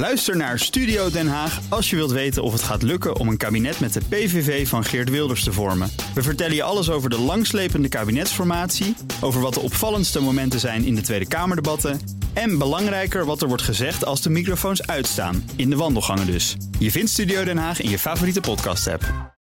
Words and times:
Luister 0.00 0.36
naar 0.36 0.58
Studio 0.58 1.10
Den 1.10 1.28
Haag 1.28 1.60
als 1.68 1.90
je 1.90 1.96
wilt 1.96 2.10
weten 2.10 2.42
of 2.42 2.52
het 2.52 2.62
gaat 2.62 2.82
lukken 2.82 3.16
om 3.16 3.28
een 3.28 3.36
kabinet 3.36 3.80
met 3.80 3.92
de 3.92 4.00
PVV 4.08 4.68
van 4.68 4.84
Geert 4.84 5.10
Wilders 5.10 5.44
te 5.44 5.52
vormen. 5.52 5.90
We 6.14 6.22
vertellen 6.22 6.54
je 6.54 6.62
alles 6.62 6.90
over 6.90 7.10
de 7.10 7.18
langslepende 7.18 7.88
kabinetsformatie, 7.88 8.96
over 9.20 9.40
wat 9.40 9.54
de 9.54 9.60
opvallendste 9.60 10.20
momenten 10.20 10.60
zijn 10.60 10.84
in 10.84 10.94
de 10.94 11.00
Tweede 11.00 11.28
Kamerdebatten 11.28 12.00
en 12.32 12.58
belangrijker 12.58 13.24
wat 13.24 13.42
er 13.42 13.48
wordt 13.48 13.62
gezegd 13.62 14.04
als 14.04 14.22
de 14.22 14.30
microfoons 14.30 14.86
uitstaan, 14.86 15.50
in 15.56 15.70
de 15.70 15.76
wandelgangen 15.76 16.26
dus. 16.26 16.56
Je 16.78 16.90
vindt 16.90 17.10
Studio 17.10 17.44
Den 17.44 17.58
Haag 17.58 17.80
in 17.80 17.90
je 17.90 17.98
favoriete 17.98 18.40
podcast-app. 18.40 19.34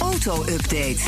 Auto-update. 0.00 1.00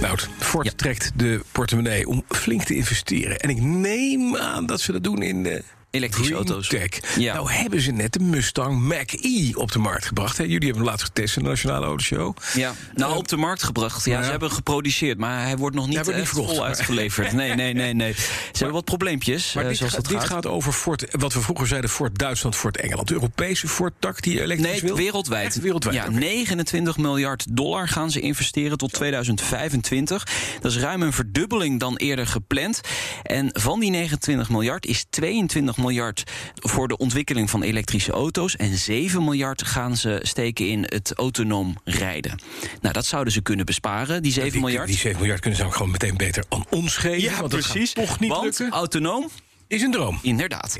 Nou, 0.00 0.18
Ford 0.38 0.78
trekt 0.78 1.12
de 1.16 1.40
portemonnee 1.52 2.08
om 2.08 2.24
flink 2.28 2.62
te 2.62 2.74
investeren. 2.74 3.38
En 3.38 3.50
ik 3.50 3.60
neem 3.60 4.36
aan 4.36 4.66
dat 4.66 4.80
ze 4.80 4.92
dat 4.92 5.04
doen 5.04 5.22
in 5.22 5.42
de 5.42 5.62
Elektrische 5.90 6.32
Green 6.34 6.46
auto's. 6.48 6.68
Tech. 6.68 7.16
Ja. 7.18 7.34
Nou 7.34 7.50
hebben 7.52 7.80
ze 7.80 7.90
net 7.90 8.12
de 8.12 8.20
Mustang 8.20 8.80
Mach-E 8.80 9.52
op 9.54 9.72
de 9.72 9.78
markt 9.78 10.06
gebracht. 10.06 10.36
Hè? 10.36 10.42
Jullie 10.42 10.58
hebben 10.58 10.76
hem 10.76 10.84
laatst 10.84 11.04
getest 11.04 11.36
in 11.36 11.42
de 11.42 11.48
Nationale 11.48 11.86
Autoshow. 11.86 12.36
Ja, 12.54 12.74
nou 12.94 13.12
Eh, 13.12 13.18
op 13.18 13.28
de 13.28 13.36
markt 13.36 13.62
gebracht. 13.62 14.04
Ja, 14.04 14.18
ja. 14.18 14.24
ze 14.24 14.30
hebben 14.30 14.50
geproduceerd, 14.50 15.18
maar 15.18 15.42
hij 15.42 15.56
wordt 15.56 15.76
nog 15.76 15.86
niet, 15.86 16.04
wordt 16.04 16.10
verkocht, 16.28 16.48
vol 16.48 16.56
maar- 16.58 16.66
uitgeleverd. 16.68 17.32
Nee, 17.32 17.54
nee, 17.54 17.72
nee, 17.74 17.94
nee. 17.94 18.12
Ze 18.12 18.22
hebben 18.52 18.72
wat 18.72 18.84
probleempjes, 18.84 19.52
Maar 19.52 19.62
eh, 19.62 19.68
dit, 19.68 19.78
zoals 19.78 19.92
gaat, 19.94 20.08
dit 20.08 20.18
gaat. 20.18 20.28
gaat 20.28 20.46
over 20.46 20.72
Ford, 20.72 21.06
wat 21.10 21.32
we 21.32 21.40
vroeger 21.40 21.66
zeiden, 21.66 21.90
Ford 21.90 22.18
Duitsland, 22.18 22.56
Ford 22.56 22.76
Engeland. 22.76 23.08
De 23.08 23.14
Europese 23.14 23.68
Ford-tak 23.68 24.22
die 24.22 24.40
elektrisch 24.42 24.70
Nee, 24.72 24.80
wil? 24.80 24.96
wereldwijd. 24.96 25.46
Echt 25.46 25.60
wereldwijd, 25.60 25.96
Ja, 25.96 26.04
oké. 26.04 26.12
29 26.18 26.96
miljard 26.96 27.56
dollar 27.56 27.88
gaan 27.88 28.10
ze 28.10 28.20
investeren 28.20 28.78
tot 28.78 28.92
2025. 28.92 30.26
Dat 30.60 30.72
is 30.72 30.78
ruim 30.78 31.02
een 31.02 31.12
verdubbeling 31.12 31.80
dan 31.80 31.96
eerder 31.96 32.26
gepland. 32.26 32.80
En 33.22 33.48
van 33.52 33.80
die 33.80 33.90
29 33.90 34.48
miljard 34.50 34.86
is 34.86 35.04
22 35.10 35.75
miljard 35.76 36.22
voor 36.54 36.88
de 36.88 36.96
ontwikkeling 36.96 37.50
van 37.50 37.62
elektrische 37.62 38.12
auto's. 38.12 38.56
En 38.56 38.76
7 38.76 39.24
miljard 39.24 39.62
gaan 39.62 39.96
ze 39.96 40.18
steken 40.22 40.68
in 40.68 40.82
het 40.88 41.12
autonoom 41.14 41.76
rijden. 41.84 42.38
Nou, 42.80 42.94
dat 42.94 43.06
zouden 43.06 43.32
ze 43.32 43.40
kunnen 43.42 43.66
besparen, 43.66 44.22
die 44.22 44.32
7 44.32 44.50
Die- 44.52 44.60
miljard. 44.60 44.86
Die 44.86 44.96
7 44.96 45.18
miljard 45.18 45.40
kunnen 45.40 45.58
ze 45.58 45.64
ook 45.66 45.72
gewoon 45.74 45.90
meteen 45.90 46.16
beter 46.16 46.44
aan 46.48 46.64
ons 46.70 46.96
geven. 46.96 47.20
ja, 47.20 47.38
want 47.38 47.50
dat 47.50 47.60
precies. 47.60 47.92
gaat 47.92 48.06
toch 48.06 48.20
niet 48.20 48.30
Want 48.30 48.42
lukken. 48.44 48.70
autonoom 48.70 49.28
Is 49.68 49.82
een 49.82 49.90
droom. 49.90 50.18
Inderdaad. 50.22 50.76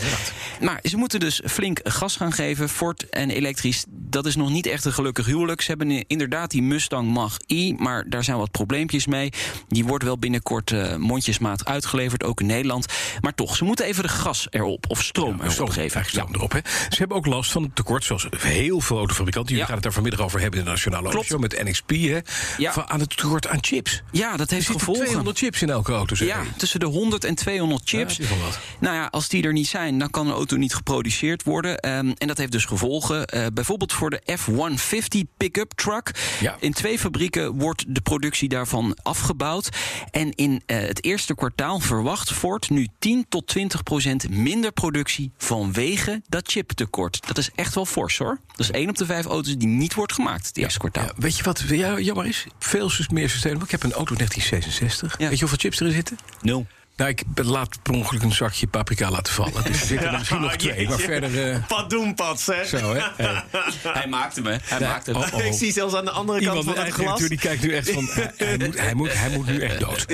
Maar 0.60 0.80
ze 0.82 0.96
moeten 0.96 1.20
dus 1.20 1.40
flink 1.44 1.80
gas 1.84 2.16
gaan 2.16 2.32
geven. 2.32 2.68
Ford 2.68 3.08
en 3.10 3.30
elektrisch, 3.30 3.84
dat 3.88 4.26
is 4.26 4.36
nog 4.36 4.50
niet 4.50 4.66
echt 4.66 4.84
een 4.84 4.92
gelukkig 4.92 5.26
huwelijk. 5.26 5.60
Ze 5.60 5.68
hebben 5.70 6.04
inderdaad 6.06 6.50
die 6.50 6.62
Mustang 6.62 7.08
Mach-E, 7.12 7.72
maar 7.72 8.04
daar 8.08 8.24
zijn 8.24 8.36
wat 8.36 8.50
probleempjes 8.50 9.06
mee. 9.06 9.30
Die 9.68 9.84
wordt 9.84 10.04
wel 10.04 10.18
binnenkort 10.18 10.70
eh, 10.70 10.96
mondjesmaat 10.96 11.64
uitgeleverd, 11.64 12.22
ook 12.24 12.40
in 12.40 12.46
Nederland. 12.46 12.86
Maar 13.20 13.34
toch, 13.34 13.56
ze 13.56 13.64
moeten 13.64 13.84
even 13.86 14.02
de 14.02 14.08
gas 14.08 14.46
erop, 14.50 14.84
of 14.88 15.02
stroom 15.02 15.38
erop 15.40 15.50
Stroom, 15.50 15.70
geven. 15.70 16.04
stroom 16.04 16.34
erop. 16.34 16.52
Hè. 16.52 16.58
Ze 16.88 16.96
hebben 16.98 17.16
ook 17.16 17.26
last 17.26 17.50
van 17.50 17.62
het 17.62 17.76
tekort, 17.76 18.04
zoals 18.04 18.26
heel 18.36 18.80
veel 18.80 18.96
autofabrikanten. 18.96 19.54
Jullie 19.54 19.58
Ja. 19.58 19.64
gaan 19.64 19.74
het 19.74 19.82
daar 19.84 19.92
vanmiddag 19.92 20.20
over 20.20 20.40
hebben 20.40 20.58
in 20.58 20.64
de 20.64 20.70
Nationale 20.70 21.08
Klopt. 21.08 21.30
Autoshow 21.30 21.40
met 21.40 21.64
NXP. 21.68 21.90
Hè, 21.90 22.72
van, 22.72 22.88
aan 22.90 23.00
het 23.00 23.16
tekort 23.16 23.46
aan 23.48 23.58
chips. 23.60 24.02
Ja, 24.12 24.36
dat 24.36 24.50
heeft 24.50 24.66
gevolgen. 24.66 25.04
200 25.04 25.38
chips 25.38 25.62
in 25.62 25.70
elke 25.70 25.92
auto. 25.92 26.14
zeg 26.14 26.28
Ja, 26.28 26.42
tussen 26.56 26.80
de 26.80 26.86
100 26.86 27.24
en 27.24 27.34
200 27.34 27.82
chips. 27.88 28.16
Ja, 28.16 28.22
dat 28.22 28.30
is 28.32 28.36
wel 28.38 28.46
wat. 28.46 28.58
Nou 28.80 28.94
ja, 28.94 29.06
als 29.06 29.28
die 29.28 29.42
er 29.42 29.52
niet 29.52 29.66
zijn, 29.66 29.98
dan 29.98 30.10
kan 30.10 30.26
een 30.26 30.32
auto 30.32 30.56
niet 30.56 30.74
geproduceerd 30.74 31.42
worden. 31.42 31.78
Ehm, 31.78 32.12
en 32.18 32.26
dat 32.26 32.38
heeft 32.38 32.52
dus 32.52 32.64
gevolgen. 32.64 33.26
Eh, 33.26 33.46
bijvoorbeeld 33.54 33.92
voor 33.92 34.10
de 34.10 34.22
F-150 34.38 35.20
pick-up 35.36 35.72
truck. 35.74 36.10
Ja. 36.40 36.56
In 36.60 36.72
twee 36.72 36.98
fabrieken 36.98 37.54
wordt 37.58 37.84
de 37.88 38.00
productie 38.00 38.48
daarvan 38.48 38.96
afgebouwd. 39.02 39.68
En 40.10 40.34
in 40.34 40.62
eh, 40.66 40.78
het 40.78 41.04
eerste 41.04 41.34
kwartaal 41.34 41.80
verwacht 41.80 42.32
Ford 42.32 42.70
nu 42.70 42.88
10 42.98 43.26
tot 43.28 43.46
20 43.46 43.82
procent 43.82 44.30
minder 44.30 44.72
productie 44.72 45.32
vanwege 45.36 46.22
dat 46.28 46.50
chiptekort. 46.50 47.26
Dat 47.26 47.38
is 47.38 47.50
echt 47.54 47.74
wel 47.74 47.86
fors 47.86 48.18
hoor. 48.18 48.40
Dat 48.46 48.60
is 48.60 48.70
één 48.70 48.88
op 48.88 48.96
de 48.96 49.06
vijf 49.06 49.24
auto's 49.26 49.56
die 49.56 49.68
niet 49.68 49.94
wordt 49.94 50.12
gemaakt 50.12 50.46
het 50.46 50.56
eerste 50.56 50.78
kwartaal. 50.78 51.04
Ja, 51.04 51.12
weet 51.16 51.36
je 51.36 51.42
wat 51.42 51.64
ja, 51.68 51.98
jammer 51.98 52.26
is? 52.26 52.46
Veel 52.58 52.90
meer 53.10 53.30
sustainable. 53.30 53.66
Ik 53.66 53.70
heb 53.70 53.82
een 53.82 53.92
auto 53.92 54.14
1966. 54.14 55.18
Ja. 55.18 55.28
Weet 55.28 55.34
je 55.34 55.40
hoeveel 55.40 55.58
chips 55.58 55.80
erin 55.80 55.92
zitten? 55.92 56.18
Nul. 56.40 56.66
Nou, 56.96 57.10
ik 57.10 57.22
laat 57.34 57.82
per 57.82 57.92
ongeluk 57.92 58.22
een 58.22 58.32
zakje 58.32 58.66
paprika 58.66 59.10
laten 59.10 59.32
vallen. 59.32 59.64
Dus 59.64 59.80
er 59.80 59.86
zitten 59.86 60.06
er 60.08 60.18
misschien 60.18 60.40
nog 60.50 60.56
twee. 60.56 60.88
Maar 60.88 60.98
verder... 60.98 61.50
eh, 61.52 61.58
Wat 61.68 61.90
doen, 61.90 62.14
Pat, 62.14 62.40
zeg. 62.40 62.66
zo, 62.68 62.94
hè? 62.94 63.00
Hey. 63.16 63.42
Hij 63.82 64.06
maakte 64.08 64.40
me. 64.40 64.58
Hij 64.62 64.78
Ja. 64.80 64.88
maakte 64.88 65.12
me. 65.12 65.18
Oh, 65.18 65.34
oh. 65.34 65.44
Ik 65.44 65.52
zie 65.52 65.72
zelfs 65.72 65.94
aan 65.94 66.04
de 66.04 66.10
andere 66.10 66.38
kant 66.44 66.48
Iemand, 66.58 66.64
van 66.76 66.84
de 66.84 66.90
het 66.90 67.00
glas. 67.00 67.20
die 67.20 67.38
kijkt 67.38 67.62
nu 67.62 67.74
echt 67.74 67.90
van... 67.90 68.08
hij, 68.10 68.32
hij 68.36 68.56
moet, 68.58 68.78
hij, 68.80 68.94
moet, 68.94 69.18
hij 69.18 69.30
moet 69.30 69.46
nu 69.46 69.60
echt 69.60 69.78
dood. 69.80 70.04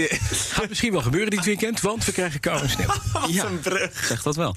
Gaat 0.52 0.68
misschien 0.68 0.92
wel 0.92 1.02
gebeuren 1.02 1.30
dit 1.30 1.44
weekend, 1.44 1.80
want 1.80 2.04
we 2.04 2.12
krijgen 2.12 2.40
kou 2.40 2.62
en 2.62 2.70
sneeuw. 2.70 2.86
Ja, 3.28 3.44
een 3.44 3.60
brug. 3.60 4.04
zeg 4.04 4.22
dat 4.22 4.36
wel. 4.36 4.56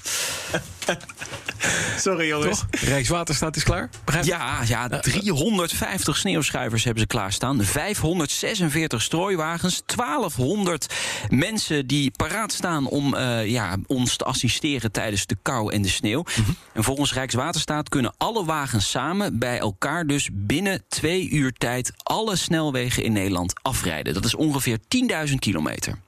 Sorry, 1.96 2.26
jongens. 2.26 2.58
Toch? 2.58 2.80
Rijkswaterstaat 2.80 3.56
is 3.56 3.62
klaar? 3.62 3.88
Begrijp? 4.04 4.24
Ja, 4.24 4.62
ja, 4.66 4.88
350 4.88 6.16
sneeuwschuivers 6.16 6.84
hebben 6.84 7.02
ze 7.02 7.08
klaarstaan. 7.08 7.64
546 7.64 9.02
strooiwagens. 9.02 9.82
1200 9.96 10.94
mensen 11.28 11.86
die 11.86 12.10
paraat 12.10 12.52
staan 12.52 12.86
om 12.88 13.14
eh, 13.14 13.46
ja, 13.46 13.76
ons 13.86 14.16
te 14.16 14.24
assisteren 14.24 14.92
tijdens 14.92 15.26
de 15.26 15.36
kou 15.42 15.72
en 15.72 15.82
de 15.82 15.88
sneeuw. 15.88 16.24
En 16.72 16.84
volgens 16.84 17.12
Rijkswaterstaat 17.12 17.88
kunnen 17.88 18.14
alle 18.16 18.44
wagens 18.44 18.90
samen 18.90 19.38
bij 19.38 19.58
elkaar 19.58 20.06
dus 20.06 20.28
binnen 20.32 20.84
twee 20.88 21.30
uur 21.30 21.52
tijd 21.52 21.92
alle 22.02 22.36
snelwegen 22.36 23.04
in 23.04 23.12
Nederland 23.12 23.52
afrijden. 23.62 24.14
Dat 24.14 24.24
is 24.24 24.34
ongeveer 24.34 24.78
10.000 25.28 25.34
kilometer. 25.38 25.98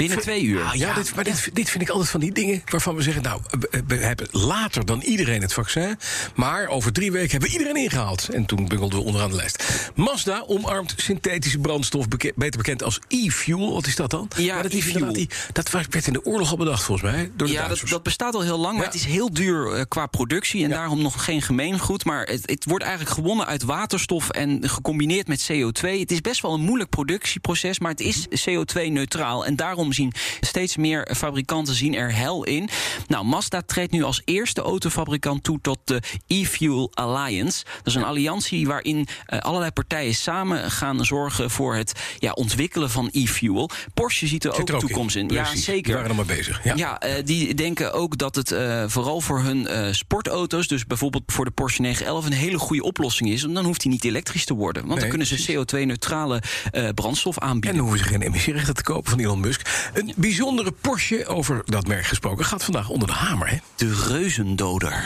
Binnen 0.00 0.18
twee 0.20 0.42
uur. 0.42 0.62
Ah, 0.62 0.74
ja, 0.74 0.94
dit, 0.94 1.14
maar 1.14 1.24
dit, 1.24 1.50
dit 1.52 1.70
vind 1.70 1.82
ik 1.82 1.88
altijd 1.88 2.08
van 2.10 2.20
die 2.20 2.32
dingen 2.32 2.62
waarvan 2.70 2.94
we 2.96 3.02
zeggen... 3.02 3.22
nou, 3.22 3.40
we- 3.86 3.94
hebben 3.96 4.28
later 4.30 4.84
dan 4.86 5.00
iedereen 5.00 5.42
het 5.42 5.52
vaccin... 5.52 5.98
maar 6.34 6.66
over 6.68 6.92
drie 6.92 7.12
weken 7.12 7.30
hebben 7.30 7.48
we 7.48 7.58
iedereen 7.58 7.82
ingehaald. 7.82 8.28
En 8.28 8.44
toen 8.46 8.68
bungelden 8.68 8.98
we 8.98 9.04
onderaan 9.04 9.30
de 9.30 9.36
lijst. 9.36 9.90
Mazda 9.94 10.44
omarmt 10.46 10.94
synthetische 10.96 11.58
brandstof, 11.58 12.08
beke- 12.08 12.32
beter 12.36 12.56
bekend 12.60 12.82
als 12.82 12.98
e-fuel. 13.08 13.72
Wat 13.72 13.86
is 13.86 13.96
dat 13.96 14.10
dan? 14.10 14.28
Ja, 14.36 14.62
dat, 14.62 14.72
e-fuel. 14.72 15.26
dat 15.52 15.70
was- 15.70 15.86
werd 15.90 16.06
in 16.06 16.12
de 16.12 16.24
oorlog 16.24 16.50
al 16.50 16.56
bedacht, 16.56 16.82
volgens 16.82 17.10
mij, 17.12 17.30
door 17.36 17.46
de 17.46 17.52
Ja, 17.52 17.68
dat, 17.68 17.80
dat 17.84 18.02
bestaat 18.02 18.34
al 18.34 18.40
heel 18.42 18.58
lang, 18.58 18.76
maar 18.76 18.86
het 18.86 18.94
is 18.94 19.04
heel 19.04 19.32
duur 19.32 19.72
eh, 19.72 19.82
qua 19.88 20.06
productie 20.06 20.64
en 20.64 20.70
daarom 20.70 21.02
nog 21.02 21.24
geen 21.24 21.42
gemeengoed. 21.42 22.04
Maar 22.04 22.26
het, 22.26 22.42
het 22.50 22.64
wordt 22.64 22.84
eigenlijk 22.84 23.14
gewonnen 23.14 23.46
uit 23.46 23.62
waterstof 23.62 24.30
en 24.30 24.68
gecombineerd 24.68 25.28
met 25.28 25.48
CO2. 25.52 25.88
Het 25.88 26.10
is 26.10 26.20
best 26.20 26.40
wel 26.42 26.54
een 26.54 26.60
moeilijk 26.60 26.90
productieproces, 26.90 27.78
maar 27.78 27.90
het 27.90 28.00
is 28.00 28.26
CO2-neutraal. 28.48 29.46
En 29.46 29.56
daarom 29.56 29.89
zien 29.92 30.12
steeds 30.40 30.76
meer 30.76 31.08
fabrikanten 31.16 31.74
zien 31.74 31.94
er 31.94 32.14
hel 32.14 32.44
in. 32.44 32.68
Nou, 33.06 33.24
Mazda 33.24 33.62
treedt 33.62 33.92
nu 33.92 34.02
als 34.02 34.22
eerste 34.24 34.60
autofabrikant 34.60 35.42
toe 35.42 35.58
tot 35.60 35.78
de 35.84 36.02
e-Fuel 36.26 36.90
Alliance. 36.94 37.64
Dat 37.64 37.86
is 37.86 37.94
een 37.94 38.04
alliantie 38.04 38.66
waarin 38.66 39.06
eh, 39.26 39.38
allerlei 39.38 39.70
partijen 39.70 40.14
samen 40.14 40.70
gaan 40.70 41.04
zorgen 41.04 41.50
voor 41.50 41.74
het 41.74 41.92
ja, 42.18 42.32
ontwikkelen 42.32 42.90
van 42.90 43.08
e-fuel. 43.12 43.70
Porsche 43.94 44.26
ziet 44.26 44.44
er 44.44 44.50
Zit 44.50 44.60
ook 44.60 44.68
er 44.68 44.74
ook 44.74 44.80
toekomst 44.80 45.16
in. 45.16 45.28
Ja, 45.28 45.54
zeker. 45.56 45.82
Die 45.82 45.94
waren 45.94 46.08
er 46.08 46.16
maar 46.16 46.24
bezig. 46.24 46.64
Ja. 46.64 46.74
Ja, 46.76 47.00
eh, 47.00 47.24
die 47.24 47.54
denken 47.54 47.92
ook 47.92 48.18
dat 48.18 48.34
het 48.34 48.52
eh, 48.52 48.84
vooral 48.86 49.20
voor 49.20 49.40
hun 49.40 49.66
eh, 49.66 49.92
sportauto's, 49.92 50.66
dus 50.68 50.86
bijvoorbeeld 50.86 51.22
voor 51.26 51.44
de 51.44 51.50
Porsche 51.50 51.80
911, 51.80 52.26
een 52.26 52.32
hele 52.32 52.58
goede 52.58 52.82
oplossing 52.82 53.30
is. 53.30 53.42
Want 53.42 53.54
dan 53.54 53.64
hoeft 53.64 53.82
hij 53.82 53.92
niet 53.92 54.04
elektrisch 54.04 54.44
te 54.44 54.54
worden. 54.54 54.82
Want 54.86 55.00
Nee, 55.00 55.08
dan 55.10 55.18
kunnen 55.18 55.26
ze 55.38 55.52
CO2-neutrale 55.52 56.42
eh, 56.70 56.88
brandstof 56.94 57.36
En 57.36 57.42
aanbieden. 57.42 57.78
dan 57.78 57.88
hoeven 57.88 58.04
ze 58.06 58.10
geen 58.12 58.22
emissierechten 58.22 58.74
te 58.74 58.82
kopen 58.82 59.10
van 59.10 59.20
Elon 59.20 59.40
Musk. 59.40 59.69
Een 59.92 60.12
bijzondere 60.16 60.72
Porsche, 60.80 61.26
over 61.26 61.62
dat 61.64 61.86
merk 61.86 62.04
gesproken, 62.04 62.44
gaat 62.44 62.64
vandaag 62.64 62.88
onder 62.88 63.08
de 63.08 63.14
hamer. 63.14 63.48
Hè? 63.48 63.56
De 63.76 64.04
reuzendoder. 64.08 65.04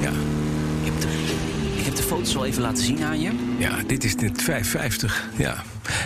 Ja. 0.00 0.10
Ik 0.82 0.92
heb, 0.92 1.00
de, 1.00 1.08
ik 1.76 1.84
heb 1.84 1.96
de 1.96 2.02
foto's 2.02 2.36
al 2.36 2.44
even 2.44 2.62
laten 2.62 2.84
zien 2.84 3.04
aan 3.04 3.20
je. 3.20 3.54
Ja, 3.58 3.76
dit 3.86 4.04
is 4.04 4.12
het 4.12 4.42
550. 4.42 5.28
Ja. 5.36 5.62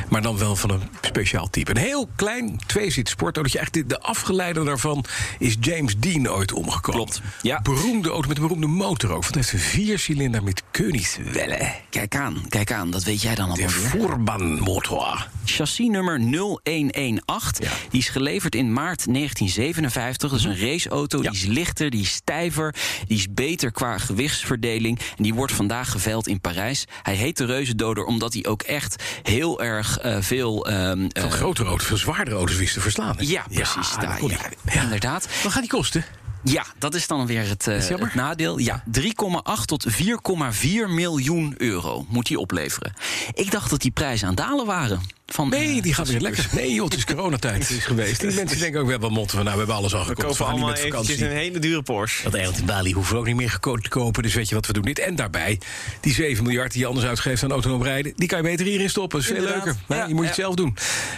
Maar 0.09 0.23
dan 0.23 0.39
wel 0.39 0.57
van 0.57 0.71
een 0.71 0.83
speciaal 1.01 1.51
type. 1.51 1.71
Een 1.71 1.77
heel 1.77 2.09
klein 2.17 2.59
tweezit 2.67 3.09
sportautootje. 3.09 3.59
Eigenlijk 3.59 3.89
de, 3.89 3.95
de 3.95 4.03
afgeleider 4.03 4.65
daarvan 4.65 5.05
is 5.39 5.57
James 5.61 5.97
Dean 5.99 6.29
ooit 6.29 6.53
omgekomen. 6.53 7.01
Klopt, 7.01 7.21
ja. 7.43 7.61
Beroemde 7.63 8.09
auto 8.09 8.29
met 8.29 8.37
een 8.37 8.43
beroemde 8.43 8.67
motor 8.67 9.11
ook. 9.11 9.23
Want 9.23 9.35
het 9.35 9.35
heeft 9.35 9.53
een 9.53 9.59
viercilinder 9.59 10.43
met 10.43 10.63
Koenigswelle. 10.71 11.73
Kijk 11.91 12.17
aan, 12.17 12.45
kijk 12.49 12.73
aan, 12.73 12.91
dat 12.91 13.05
weet 13.05 13.23
jij 13.23 13.35
dan 13.35 13.47
De 13.47 13.53
allemaal 13.53 13.81
weer. 13.81 13.91
Voorbanmotor. 14.01 15.29
Chassis 15.45 15.89
nummer 15.89 16.19
0118. 16.19 17.65
Ja. 17.65 17.71
Die 17.91 18.01
is 18.01 18.09
geleverd 18.09 18.55
in 18.55 18.73
maart 18.73 19.05
1957. 19.15 20.31
Dat 20.31 20.39
is 20.39 20.45
een 20.45 20.71
raceauto. 20.71 21.23
Ja. 21.23 21.31
Die 21.31 21.41
is 21.41 21.47
lichter, 21.47 21.91
die 21.91 22.01
is 22.01 22.13
stijver. 22.13 22.75
Die 23.07 23.19
is 23.19 23.27
beter 23.31 23.73
qua 23.73 23.99
gewichtsverdeling. 23.99 24.99
En 25.17 25.23
die 25.23 25.35
wordt 25.35 25.53
vandaag 25.53 25.91
geveild 25.91 26.27
in 26.27 26.41
Parijs. 26.41 26.85
Hij 27.03 27.15
heet 27.15 27.37
de 27.37 27.45
Reuzendoder 27.45 28.05
omdat 28.05 28.33
hij 28.33 28.47
ook 28.47 28.63
echt 28.63 29.03
heel 29.23 29.63
erg 29.63 29.68
eh, 29.77 30.17
veel... 30.21 30.67
Van 30.69 31.11
eh, 31.11 31.31
grotere 31.31 31.69
auto's, 31.69 31.87
veel 31.87 31.97
zwaardere 31.97 32.37
auto's 32.37 32.57
wist 32.57 32.75
te 32.75 32.81
verslaan. 32.81 33.17
hè? 33.17 33.23
ja, 33.23 33.45
precies. 33.53 33.95
daar, 34.01 34.23
ja. 34.65 34.83
Inderdaad. 34.83 35.29
Wat 35.43 35.53
gaat 35.53 35.61
die 35.63 35.71
kosten? 35.71 36.05
Ja, 36.43 36.65
dat 36.79 36.95
is 36.95 37.07
dan 37.07 37.27
weer 37.27 37.49
het, 37.49 37.67
eh, 37.67 37.89
het 37.89 38.15
nadeel. 38.15 38.59
Ja, 38.59 38.83
3,8 38.91 39.65
tot 39.65 39.87
4,4 39.89 40.89
miljoen 40.89 41.55
euro 41.57 42.07
moet 42.09 42.27
die 42.27 42.39
opleveren. 42.39 42.95
Ik 43.35 43.51
dacht 43.51 43.71
dat 43.71 43.81
die 43.81 43.91
prijzen 43.91 44.29
aan 44.29 44.35
het 44.35 44.45
dalen 44.45 44.67
waren. 44.67 45.01
Van, 45.33 45.49
Nee, 45.49 45.83
die 45.83 45.95
gaat 45.95 46.09
weer 46.09 46.21
lekker. 46.21 46.47
Nee, 46.53 46.73
joh, 46.73 46.85
het 46.85 46.95
is 46.97 47.05
coronatijd 47.15 47.71
is 47.71 47.85
geweest. 47.85 48.21
Die 48.21 48.33
mensen 48.35 48.59
denken 48.59 48.79
ook, 48.81 48.85
we 48.87 48.91
hebben 48.91 49.09
wel 49.09 49.19
motten 49.19 49.37
van, 49.37 49.45
nou, 49.45 49.53
we 49.53 49.59
hebben 49.65 49.77
alles 49.77 49.95
al 49.95 50.01
We 50.01 50.07
gekocht. 50.07 50.27
kopen 50.27 50.47
allemaal 50.47 50.69
met 50.69 50.79
eventjes 50.79 51.07
vakantie. 51.07 51.25
een 51.27 51.37
hele 51.37 51.59
dure 51.59 51.83
Porsche. 51.83 52.23
Dat 52.23 52.35
eiland 52.35 52.59
in 52.59 52.65
Bali 52.67 52.93
hoeven 52.93 53.13
we 53.15 53.21
ook 53.21 53.27
niet 53.27 53.37
meer 53.37 53.51
geko- 53.51 53.77
te 53.77 53.89
kopen. 53.89 54.23
Dus 54.23 54.35
weet 54.35 54.49
je 54.49 54.55
wat, 54.55 54.67
we 54.67 54.73
doen 54.73 54.83
dit. 54.83 54.99
En 54.99 55.17
daarbij, 55.17 55.61
die 56.01 56.15
7 56.15 56.45
miljard 56.45 56.73
die 56.73 56.81
je 56.81 56.87
anders 56.87 57.07
uitgeeft 57.07 57.43
aan 57.43 57.51
autonoom 57.51 57.83
rijden... 57.83 58.13
die 58.17 58.29
kan 58.29 58.39
je 58.39 58.45
beter 58.45 58.67
hierin 58.67 58.91
stoppen. 58.91 59.19
Dat 59.21 59.29
is 59.29 59.35
veel 59.35 59.45
Inderdaad. 59.45 59.65
leuker. 59.65 59.97
Ja, 59.97 60.07
je 60.07 60.15
moet 60.15 60.23
ja. 60.23 60.29
het 60.29 60.39
zelf 60.39 60.55
doen. 60.55 60.77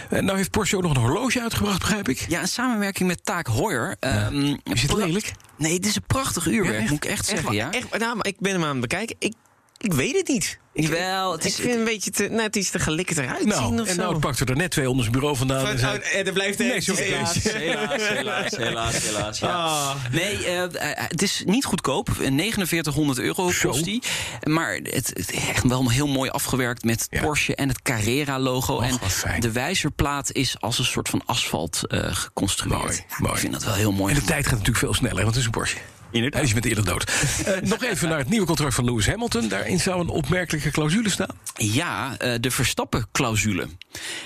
En 0.09 0.25
nou 0.25 0.37
heeft 0.37 0.51
Porsche 0.51 0.75
ook 0.75 0.83
nog 0.83 0.95
een 0.95 1.01
horloge 1.01 1.41
uitgebracht, 1.41 1.79
begrijp 1.79 2.09
ik. 2.09 2.25
Ja, 2.29 2.41
een 2.41 2.47
samenwerking 2.47 3.07
met 3.09 3.25
Taak 3.25 3.47
Heuer. 3.47 3.95
Ehm, 3.99 4.55
Is 4.73 4.81
het 4.81 4.93
lelijk? 4.93 5.31
Nee, 5.57 5.71
dit 5.79 5.85
is 5.89 5.95
een 5.95 6.03
prachtig 6.07 6.47
uurwerk, 6.47 6.89
moet 6.89 7.03
ik 7.05 7.11
echt 7.11 7.25
zeggen. 7.25 7.53
Ja. 7.53 7.71
echt, 7.71 7.97
nou, 7.99 8.15
maar 8.15 8.25
ik 8.27 8.35
ben 8.39 8.51
hem 8.51 8.63
aan 8.63 8.69
het 8.71 8.81
bekijken. 8.81 9.15
Ik, 9.19 9.33
ik 9.81 9.93
weet 9.93 10.17
het 10.17 10.27
niet. 10.27 10.59
Ik, 10.73 10.83
Jawel, 10.83 11.31
het 11.31 11.39
ik 11.45 11.49
is- 11.49 11.55
vind 11.55 11.67
het 11.69 11.77
een 11.77 11.83
beetje 11.83 12.11
te, 12.11 12.27
nou, 12.29 12.41
het 12.41 12.55
is 12.55 12.69
te 12.69 12.79
gelikkerd 12.79 13.17
eruit 13.17 13.45
Nou, 13.45 13.67
zien 13.67 13.81
of 13.81 13.87
en 13.87 13.93
zo. 13.95 14.01
nou 14.01 14.19
pakte 14.19 14.45
er 14.45 14.55
net 14.55 14.71
twee 14.71 14.87
onder 14.89 15.03
zijn 15.03 15.15
bureau 15.15 15.37
vandaan. 15.37 15.67
en 15.67 15.79
zei, 15.79 15.97
Oh, 15.97 16.15
en 16.15 16.25
er 16.25 16.33
blijft 16.33 16.57
Nee, 16.57 16.67
eventjes 16.73 16.97
sorry, 16.97 17.11
één. 17.13 17.25
Helaas, 17.25 17.43
helaas, 18.07 18.07
helaas, 18.07 18.57
helaas, 18.57 19.03
helaas. 19.03 19.39
Ja. 19.39 19.47
Ah. 19.53 19.95
Nee, 20.11 20.45
eh, 20.45 20.63
eh, 20.63 20.71
het 21.07 21.21
is 21.21 21.41
niet 21.45 21.65
goedkoop. 21.65 22.09
4900 22.13 23.19
euro 23.19 23.51
Zo. 23.51 23.69
kost 23.69 23.83
die. 23.83 24.01
Maar 24.43 24.73
het, 24.73 25.07
het 25.13 25.31
is 25.31 25.47
echt 25.49 25.63
wel 25.67 25.89
heel 25.89 26.07
mooi 26.07 26.29
afgewerkt 26.29 26.83
met 26.83 27.07
Ja. 27.09 27.21
Porsche 27.21 27.55
en 27.55 27.67
het 27.67 27.81
Carrera-logo. 27.81 28.73
Och, 28.75 28.83
En 29.23 29.39
de 29.41 29.51
wijzerplaat 29.51 30.31
is 30.31 30.55
als 30.59 30.79
een 30.79 30.85
soort 30.85 31.09
van 31.09 31.21
asfalt 31.25 31.81
eh, 31.87 32.15
geconstrueerd. 32.15 32.81
Mooi, 32.81 32.95
Ja, 33.09 33.15
mooi. 33.19 33.33
Ik 33.33 33.39
vind 33.39 33.53
dat 33.53 33.63
wel 33.63 33.73
heel 33.73 33.91
mooi. 33.91 34.13
En 34.13 34.19
de 34.19 34.25
tijd 34.25 34.43
gaat 34.43 34.51
natuurlijk 34.57 34.77
veel 34.77 34.93
sneller, 34.93 35.15
want 35.23 35.27
het 35.27 35.37
is 35.37 35.45
een 35.45 35.51
Porsche. 35.51 35.77
Inderdaad. 36.11 36.39
Hij 36.39 36.49
is 36.49 36.55
met 36.55 36.65
eerder 36.65 36.85
dood. 36.85 37.09
Eh, 37.45 37.61
nog 37.61 37.83
even 37.83 38.09
naar 38.09 38.17
het 38.17 38.29
nieuwe 38.29 38.45
contract 38.45 38.73
van 38.75 38.83
Lewis 38.85 39.07
Hamilton. 39.07 39.47
Daarin 39.47 39.79
zou 39.79 39.99
een 40.01 40.07
opmerkelijke 40.09 40.71
clausule 40.71 41.09
staan. 41.09 41.35
Ja, 41.55 42.17
eh, 42.17 42.33
de 42.39 42.51
Verstappen-clausule. 42.51 43.67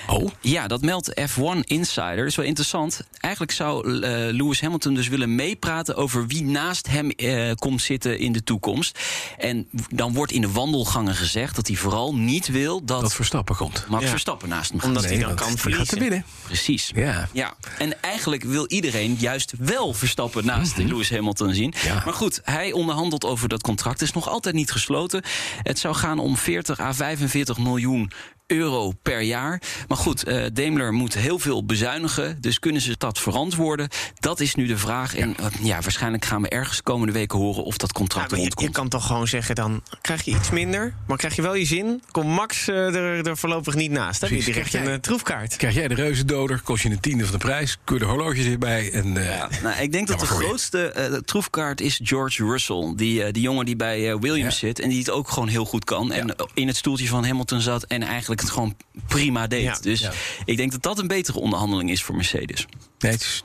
Oh, 0.07 0.29
Ja, 0.41 0.67
dat 0.67 0.81
meldt 0.81 1.11
F1 1.29 1.59
Insider. 1.61 2.15
Dat 2.15 2.25
is 2.25 2.35
wel 2.35 2.45
interessant. 2.45 3.01
Eigenlijk 3.19 3.53
zou 3.53 4.01
eh, 4.01 4.11
Lewis 4.33 4.61
Hamilton 4.61 4.93
dus 4.93 5.07
willen 5.07 5.35
meepraten 5.35 5.95
over 5.95 6.27
wie 6.27 6.43
naast 6.43 6.87
hem 6.87 7.09
eh, 7.09 7.51
komt 7.55 7.81
zitten 7.81 8.19
in 8.19 8.31
de 8.31 8.43
toekomst. 8.43 8.99
En 9.37 9.67
dan 9.89 10.13
wordt 10.13 10.31
in 10.31 10.41
de 10.41 10.51
wandelgangen 10.51 11.15
gezegd 11.15 11.55
dat 11.55 11.67
hij 11.67 11.75
vooral 11.75 12.15
niet 12.15 12.47
wil 12.47 12.83
dat, 12.85 13.01
dat 13.01 13.13
Verstappen 13.15 13.55
komt. 13.55 13.85
Max 13.89 14.03
Ja. 14.03 14.09
Verstappen 14.09 14.49
naast 14.49 14.69
hem 14.69 14.79
gaat 14.79 14.87
Omdat 14.87 15.05
hij 15.05 15.17
dan 15.19 15.35
kan 15.35 15.47
gaat 15.49 15.59
verliezen. 15.59 15.87
te 15.87 15.99
winnen. 15.99 16.25
Precies. 16.43 16.91
Ja. 16.95 17.29
Ja, 17.31 17.53
en 17.77 18.01
eigenlijk 18.01 18.43
wil 18.43 18.65
iedereen 18.67 19.15
juist 19.19 19.53
wel 19.57 19.93
Verstappen 19.93 20.45
naast 20.45 20.77
Lewis 20.77 21.09
Hamilton 21.09 21.53
zien. 21.53 21.73
Ja. 21.83 22.01
Maar 22.05 22.13
goed, 22.13 22.41
hij 22.43 22.71
onderhandelt 22.71 23.25
over 23.25 23.49
dat 23.49 23.61
contract. 23.61 23.99
Het 23.99 24.07
is 24.07 24.15
nog 24.15 24.29
altijd 24.29 24.55
niet 24.55 24.71
gesloten. 24.71 25.23
Het 25.63 25.79
zou 25.79 25.95
gaan 25.95 26.19
om 26.19 26.37
40 26.37 26.79
à 26.79 26.93
45 26.93 27.57
miljoen 27.57 28.11
euro 28.47 28.91
per 29.01 29.21
jaar. 29.21 29.61
Maar 29.87 29.97
goed, 29.97 30.23
eh, 30.23 30.43
Daimler 30.53 30.93
moet 30.93 31.13
heel 31.13 31.39
veel 31.39 31.65
bezuinigen. 31.65 32.37
Dus 32.41 32.59
kunnen 32.59 32.81
ze 32.81 32.95
dat 32.97 33.19
verantwoorden? 33.19 33.87
Dat 34.19 34.39
is 34.39 34.55
nu 34.55 34.65
de 34.67 34.77
vraag. 34.77 35.15
En 35.15 35.35
eh, 35.37 35.45
ja, 35.61 35.81
waarschijnlijk 35.81 36.25
gaan 36.25 36.41
we 36.41 36.49
ergens 36.49 36.81
komende 36.83 37.13
weken 37.13 37.39
horen 37.39 37.63
of 37.63 37.77
dat 37.77 37.89
Ja, 37.93 37.99
contract 37.99 38.29
maar 38.31 38.39
je, 38.39 38.45
je 38.45 38.51
rondkomt. 38.55 38.75
kan 38.77 38.89
toch 38.99 39.07
gewoon 39.07 39.27
zeggen, 39.27 39.55
dan 39.55 39.83
krijg 40.01 40.23
je 40.25 40.31
iets 40.31 40.49
minder, 40.49 40.93
maar 41.07 41.17
krijg 41.17 41.35
je 41.35 41.41
wel 41.41 41.55
je 41.55 41.65
zin. 41.65 42.01
Komt 42.11 42.27
Max 42.27 42.67
eh, 42.67 42.95
er, 42.95 43.27
er 43.27 43.37
voorlopig 43.37 43.75
niet 43.75 43.91
naast. 43.91 44.19
Dan 44.21 44.29
heb 44.29 44.39
je 44.39 44.45
direct 44.45 44.67
Krijg 44.69 44.83
een 44.83 44.89
jij- 44.89 44.97
eh, 44.97 45.01
troefkaart. 45.03 45.55
Krijg 45.55 45.73
jij 45.75 45.87
de 45.87 45.95
reuzendoder, 45.95 46.61
kost 46.61 46.83
je 46.83 46.89
een 46.89 46.99
tiende 46.99 47.23
van 47.23 47.31
de 47.31 47.37
prijs. 47.45 47.77
Kun 47.83 47.95
je 47.95 48.01
de 48.01 48.07
horloges 48.07 48.45
erbij. 48.45 48.91
En, 48.91 49.17
eh, 49.17 49.25
Ja, 49.25 49.49
nou, 49.63 49.81
ik 49.81 49.91
denk 49.91 50.07
dat 50.07 50.19
de 50.19 50.25
grootste 50.25 50.91
eh, 50.91 51.13
troefkaart 51.13 51.81
is 51.81 51.99
George 52.03 52.43
Russell. 52.45 52.93
Die, 52.95 53.23
eh, 53.23 53.31
die 53.33 53.41
jongen 53.41 53.65
die 53.65 53.75
bij 53.75 54.09
eh, 54.11 54.17
Williams 54.19 54.59
Ja. 54.59 54.67
zit 54.67 54.79
en 54.79 54.89
die 54.89 54.99
het 54.99 55.09
ook 55.09 55.29
gewoon 55.29 55.47
heel 55.49 55.65
goed 55.65 55.83
kan. 55.83 56.11
En 56.11 56.35
eh, 56.35 56.45
in 56.53 56.67
het 56.67 56.77
stoeltje 56.77 57.07
van 57.07 57.25
Hamilton 57.25 57.61
zat 57.61 57.83
en 57.83 58.03
eigenlijk 58.03 58.34
het 58.39 58.49
gewoon 58.49 58.75
prima 59.07 59.47
deed. 59.47 59.63
Ja. 59.63 59.77
dus 59.81 59.99
Ja. 59.99 60.11
ik 60.45 60.57
denk 60.57 60.71
dat 60.71 60.83
dat 60.83 60.99
een 60.99 61.07
betere 61.07 61.39
onderhandeling 61.39 61.89
is 61.89 62.03
voor 62.03 62.15
Mercedes. 62.15 62.65
Nee, 62.99 63.11
het 63.11 63.21
is 63.21 63.43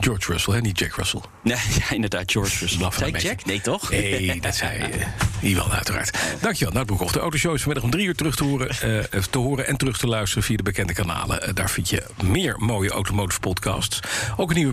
George 0.00 0.32
Russell, 0.32 0.54
hè, 0.54 0.60
niet 0.60 0.78
Jack 0.78 0.94
Russell. 0.94 1.20
Nee, 1.42 1.56
ja, 1.80 1.90
inderdaad, 1.94 2.32
George 2.32 2.58
Russell. 2.58 2.80
Laf 2.80 2.94
Zei 2.94 3.12
ik. 3.12 3.20
Jack? 3.20 3.44
Nee, 3.44 3.60
toch? 3.60 3.90
Nee, 3.90 4.40
dat 4.40 4.54
zei 4.54 4.78
uh, 5.42 5.50
Iwan 5.50 5.72
uiteraard. 5.72 6.18
Dankjewel. 6.40 6.72
Nou, 6.72 6.76
het 6.76 6.86
Broekhoff. 6.86 7.12
De 7.12 7.18
autoshow 7.18 7.54
is 7.54 7.62
vanmiddag 7.62 7.84
om 7.84 7.90
drie 7.90 8.06
uur 8.06 8.14
terug 8.14 8.36
te 8.36 8.44
horen, 8.44 8.68
eh, 9.10 9.22
te 9.30 9.38
horen 9.38 9.66
en 9.66 9.76
terug 9.76 9.98
te 9.98 10.06
luisteren 10.06 10.44
via 10.44 10.56
de 10.56 10.62
bekende 10.62 10.92
kanalen. 10.92 11.42
Eh, 11.42 11.54
daar 11.54 11.70
vind 11.70 11.88
je 11.88 12.02
meer 12.24 12.54
mooie 12.58 12.90
automotive 12.90 13.40
podcasts. 13.40 14.00
Ook 14.36 14.50
een 14.50 14.56
nieuw 14.56 14.72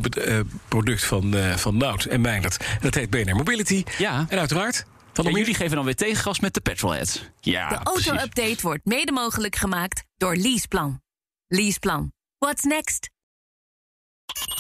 product 0.67 1.05
van, 1.05 1.35
van 1.55 1.77
Nout 1.77 2.05
en 2.05 2.21
Meijnerd. 2.21 2.57
En 2.57 2.79
dat 2.81 2.93
heet 2.95 3.09
BNR 3.09 3.35
Mobility. 3.35 3.83
Ja. 3.97 4.25
En 4.29 4.39
uiteraard... 4.39 4.85
Van 5.23 5.33
jullie 5.33 5.53
geven 5.53 5.75
dan 5.75 5.85
weer 5.85 5.95
tegengas 5.95 6.39
met 6.39 6.53
de 6.53 6.61
petrolheads. 6.61 7.21
Ja, 7.39 7.69
De 7.69 7.79
auto-update 7.83 8.57
wordt 8.61 8.85
mede 8.85 9.11
mogelijk 9.11 9.55
gemaakt 9.55 10.03
door 10.17 10.35
Leaseplan. 10.35 11.01
Leaseplan. 11.47 12.11
What's 12.37 12.63
next? 12.63 13.09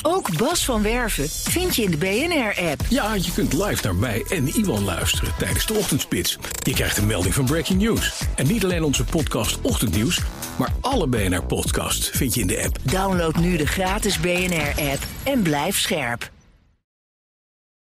Ook 0.01 0.37
Bas 0.37 0.65
van 0.65 0.81
Werven 0.81 1.29
vind 1.29 1.75
je 1.75 1.83
in 1.83 1.91
de 1.91 1.97
BNR-app. 1.97 2.81
Ja, 2.89 3.13
je 3.13 3.31
kunt 3.33 3.53
live 3.53 3.83
naar 3.83 3.95
mij 3.95 4.25
en 4.29 4.47
Iwan 4.47 4.83
luisteren 4.83 5.33
tijdens 5.37 5.65
de 5.65 5.73
ochtendspits. 5.73 6.37
Je 6.63 6.73
krijgt 6.73 6.97
een 6.97 7.05
melding 7.05 7.33
van 7.33 7.45
Breaking 7.45 7.81
News. 7.81 8.21
En 8.35 8.47
niet 8.47 8.63
alleen 8.63 8.83
onze 8.83 9.03
podcast 9.03 9.61
Ochtendnieuws, 9.61 10.21
maar 10.57 10.73
alle 10.81 11.07
BNR-podcasts 11.07 12.09
vind 12.09 12.33
je 12.33 12.41
in 12.41 12.47
de 12.47 12.63
app. 12.63 12.77
Download 12.91 13.35
nu 13.35 13.57
de 13.57 13.67
gratis 13.67 14.19
BNR-app 14.19 15.03
en 15.23 15.41
blijf 15.41 15.79
scherp. 15.79 16.33